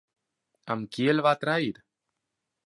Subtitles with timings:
[0.75, 1.71] Amb qui el va trair?